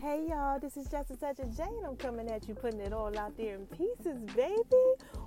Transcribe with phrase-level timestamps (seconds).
[0.00, 2.80] Hey y'all, this is Just a Touch of J, and I'm coming at you, putting
[2.80, 4.56] it all out there in pieces, baby.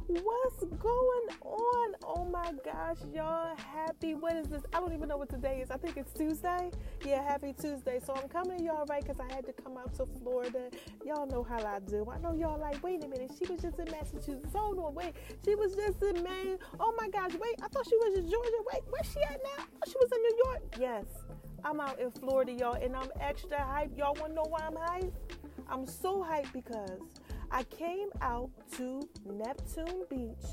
[0.08, 1.96] What's going on?
[2.04, 4.16] Oh my gosh, y'all, happy.
[4.16, 4.64] What is this?
[4.74, 5.70] I don't even know what today is.
[5.70, 6.72] I think it's Tuesday.
[7.06, 8.00] Yeah, happy Tuesday.
[8.04, 10.72] So I'm coming to y'all right because I had to come out to Florida.
[11.06, 12.08] Y'all know how I do.
[12.12, 14.56] I know y'all like, wait a minute, she was just in Massachusetts.
[14.56, 15.14] Hold on, wait,
[15.46, 16.58] she was just in Maine.
[16.80, 18.50] Oh my gosh, wait, I thought she was in Georgia.
[18.74, 19.66] Wait, where's she at now?
[19.66, 20.62] Oh, she was in New York.
[20.80, 21.43] Yes.
[21.66, 23.98] I'm out in Florida, y'all, and I'm extra hyped.
[23.98, 25.14] Y'all wanna know why I'm hyped?
[25.70, 27.00] I'm so hyped because
[27.52, 30.46] I came out to Neptune Beach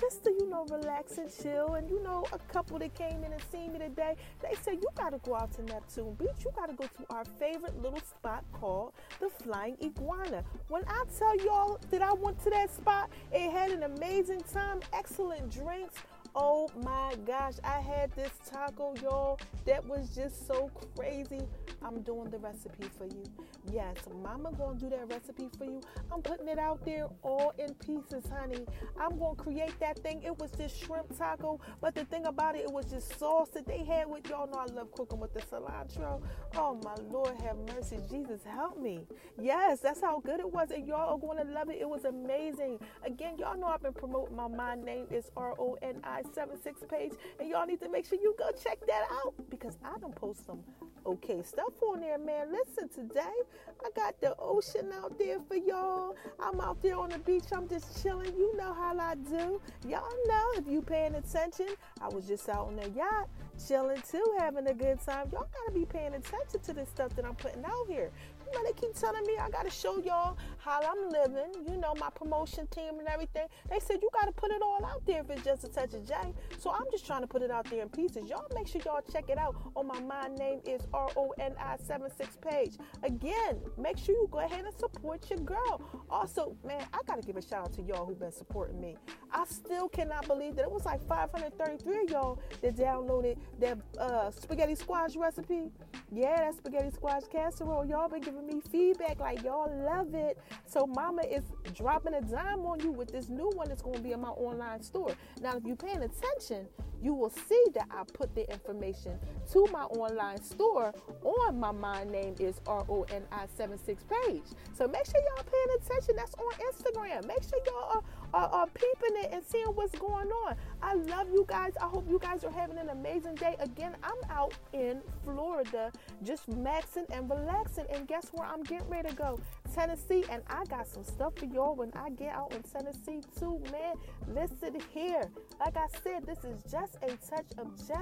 [0.00, 1.74] just to, you know, relax and chill.
[1.74, 4.88] And, you know, a couple that came in and seen me today, they said, you
[4.94, 6.44] got to go out to Neptune Beach.
[6.44, 10.44] You got to go to our favorite little spot called the Flying Iguana.
[10.68, 14.80] When I tell y'all that I went to that spot, it had an amazing time,
[14.92, 15.96] excellent drinks,
[16.34, 21.40] Oh my gosh, I had this taco, y'all, that was just so crazy.
[21.82, 23.24] I'm doing the recipe for you.
[23.72, 25.80] Yes, mama gonna do that recipe for you.
[26.12, 28.64] I'm putting it out there all in pieces, honey.
[29.00, 30.22] I'm gonna create that thing.
[30.22, 33.66] It was just shrimp taco, but the thing about it, it was just sauce that
[33.66, 36.20] they had with y'all know I love cooking with the cilantro.
[36.56, 37.98] Oh my Lord, have mercy.
[38.10, 39.00] Jesus help me.
[39.40, 40.70] Yes, that's how good it was.
[40.70, 41.78] And y'all are gonna love it.
[41.80, 42.78] It was amazing.
[43.04, 47.12] Again, y'all know I've been promoting my my name is R-O-N-I 76 page.
[47.38, 50.46] And y'all need to make sure you go check that out because I don't post
[50.46, 50.60] some
[51.06, 52.52] okay stuff on there, man.
[52.52, 56.16] Listen, today I got the ocean out there for y'all.
[56.40, 57.44] I'm out there on the beach.
[57.54, 58.36] I'm just chilling.
[58.36, 59.60] You know how I do.
[59.88, 61.68] Y'all know if you paying attention.
[62.00, 63.28] I was just out on the yacht
[63.66, 65.28] chilling too, having a good time.
[65.32, 68.10] Y'all gotta be paying attention to this stuff that I'm putting out here.
[68.52, 72.66] They keep telling me I gotta show y'all how I'm living, you know, my promotion
[72.68, 73.46] team and everything.
[73.70, 76.06] They said you gotta put it all out there if it's just a touch of
[76.06, 76.14] J.
[76.58, 78.28] So I'm just trying to put it out there in pieces.
[78.28, 81.54] Y'all make sure y'all check it out on my My Name is R O N
[81.58, 82.76] I 76 page.
[83.02, 85.80] Again, make sure you go ahead and support your girl.
[86.10, 88.96] Also, man, I gotta give a shout out to y'all who've been supporting me.
[89.32, 94.30] I still cannot believe that it was like 533 of y'all that downloaded that uh,
[94.30, 95.70] spaghetti squash recipe.
[96.10, 97.84] Yeah, that spaghetti squash casserole.
[97.84, 100.38] Y'all been giving me feedback like y'all love it.
[100.66, 101.44] So mama is
[101.74, 104.28] dropping a dime on you with this new one that's going to be in my
[104.28, 105.12] online store.
[105.40, 106.66] Now, if you're paying attention,
[107.02, 109.18] you will see that I put the information
[109.52, 114.42] to my online store on my My Name is R O N I 76 page.
[114.74, 116.16] So make sure y'all paying attention.
[116.16, 117.26] That's on Instagram.
[117.26, 118.02] Make sure y'all are,
[118.34, 120.56] are, are peeping it and seeing what's going on.
[120.82, 121.72] I love you guys.
[121.80, 123.56] I hope you guys are having an amazing day.
[123.60, 127.86] Again, I'm out in Florida just maxing and relaxing.
[127.92, 129.40] And guess where I'm getting ready to go?
[129.74, 130.24] Tennessee.
[130.30, 133.94] And I got some stuff for y'all when I get out in Tennessee too, man.
[134.26, 135.30] Listen here.
[135.60, 137.94] Like I said, this is just a touch of J.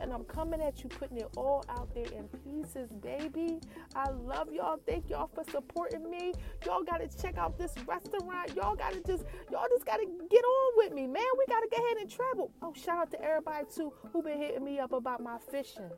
[0.00, 3.60] And I'm coming at you, putting it all out there in pieces, baby.
[3.94, 4.78] I love y'all.
[4.86, 6.32] Thank y'all for supporting me.
[6.66, 8.54] Y'all got to check out this restaurant.
[8.54, 11.24] Y'all got to just, y'all just got to get on with me, man.
[11.38, 12.50] We got to go ahead and travel.
[12.62, 15.90] Oh, shout out to everybody too who been hitting me up about my fishing.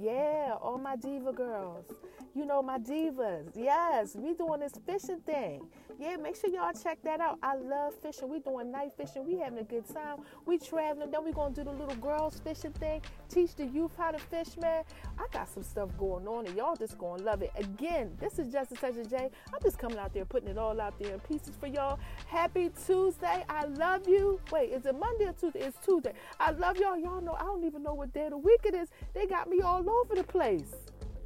[0.00, 1.86] Yeah, all my diva girls.
[2.34, 3.50] You know, my divas.
[3.56, 5.66] Yes, we doing this fishing thing.
[5.98, 7.38] Yeah, make sure y'all check that out.
[7.42, 8.28] I love fishing.
[8.28, 9.26] We doing night fishing.
[9.26, 10.18] We having a good time.
[10.46, 11.10] We traveling.
[11.10, 13.02] Then we gonna do the little girls fishing thing.
[13.28, 14.84] Teach the youth how to fish, man.
[15.18, 17.50] I got some stuff going on, and y'all just gonna love it.
[17.56, 19.28] Again, this is just a touch of J.
[19.52, 21.98] I'm just coming out there, putting it all out there in pieces for y'all.
[22.26, 23.44] Happy Tuesday.
[23.48, 24.40] I love you.
[24.52, 25.60] Wait, is it Monday or Tuesday?
[25.60, 26.12] It's Tuesday.
[26.38, 26.96] I love y'all.
[26.96, 28.88] Y'all know I don't even know what day of the week it is.
[29.14, 30.74] They got me all over the place.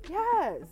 [0.09, 0.63] Yes.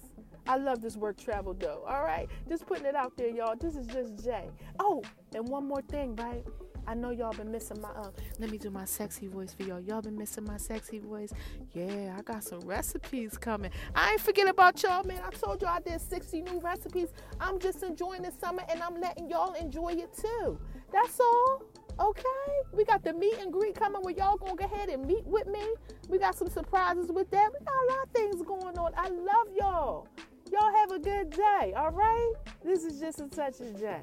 [0.46, 1.84] I love this work travel though.
[1.86, 2.28] All right.
[2.48, 3.56] Just putting it out there, y'all.
[3.56, 4.48] This is just Jay.
[4.78, 5.02] Oh,
[5.34, 6.44] and one more thing, right?
[6.86, 9.80] I know y'all been missing my uh let me do my sexy voice for y'all.
[9.80, 11.32] Y'all been missing my sexy voice.
[11.72, 13.70] Yeah, I got some recipes coming.
[13.94, 15.22] I ain't forget about y'all, man.
[15.24, 17.08] I told y'all I did 60 new recipes.
[17.40, 20.58] I'm just enjoying the summer and I'm letting y'all enjoy it too.
[20.92, 21.62] That's all.
[22.00, 22.24] Okay,
[22.72, 25.46] we got the meet and greet coming where y'all gonna go ahead and meet with
[25.46, 25.62] me.
[26.08, 27.52] We got some surprises with that.
[27.52, 28.92] We got a lot of things going on.
[28.96, 30.08] I love y'all.
[30.52, 32.32] Y'all have a good day, all right?
[32.64, 34.02] This is just a touch of.